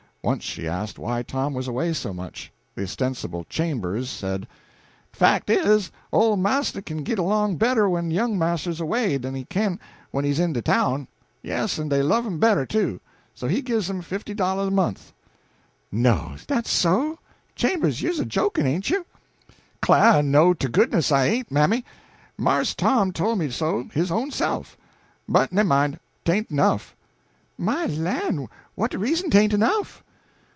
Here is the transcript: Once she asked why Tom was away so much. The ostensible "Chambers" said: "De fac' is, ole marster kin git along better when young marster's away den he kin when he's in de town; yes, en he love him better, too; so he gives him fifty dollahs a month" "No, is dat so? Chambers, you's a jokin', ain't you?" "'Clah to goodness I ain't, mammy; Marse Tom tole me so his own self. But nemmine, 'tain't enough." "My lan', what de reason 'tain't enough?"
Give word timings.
Once 0.23 0.43
she 0.43 0.67
asked 0.67 0.99
why 0.99 1.23
Tom 1.23 1.51
was 1.51 1.67
away 1.67 1.91
so 1.91 2.13
much. 2.13 2.51
The 2.75 2.83
ostensible 2.83 3.43
"Chambers" 3.45 4.07
said: 4.07 4.47
"De 5.13 5.17
fac' 5.17 5.49
is, 5.49 5.89
ole 6.13 6.35
marster 6.37 6.79
kin 6.79 7.03
git 7.03 7.17
along 7.17 7.55
better 7.55 7.89
when 7.89 8.11
young 8.11 8.37
marster's 8.37 8.79
away 8.79 9.17
den 9.17 9.33
he 9.33 9.45
kin 9.45 9.79
when 10.11 10.23
he's 10.23 10.39
in 10.39 10.53
de 10.53 10.61
town; 10.61 11.07
yes, 11.41 11.79
en 11.79 11.89
he 11.89 12.03
love 12.03 12.23
him 12.27 12.37
better, 12.37 12.67
too; 12.67 13.01
so 13.33 13.47
he 13.47 13.63
gives 13.63 13.89
him 13.89 13.99
fifty 14.03 14.35
dollahs 14.35 14.67
a 14.67 14.69
month" 14.69 15.11
"No, 16.07 16.33
is 16.35 16.45
dat 16.45 16.67
so? 16.67 17.17
Chambers, 17.55 18.03
you's 18.03 18.19
a 18.19 18.23
jokin', 18.25 18.67
ain't 18.67 18.91
you?" 18.91 19.07
"'Clah 19.81 20.21
to 20.21 20.69
goodness 20.69 21.11
I 21.11 21.25
ain't, 21.25 21.49
mammy; 21.49 21.83
Marse 22.37 22.75
Tom 22.75 23.11
tole 23.11 23.35
me 23.37 23.49
so 23.49 23.89
his 23.91 24.11
own 24.11 24.29
self. 24.29 24.77
But 25.27 25.51
nemmine, 25.51 25.97
'tain't 26.23 26.51
enough." 26.51 26.95
"My 27.57 27.87
lan', 27.87 28.47
what 28.75 28.91
de 28.91 28.99
reason 28.99 29.31
'tain't 29.31 29.53
enough?" 29.53 30.03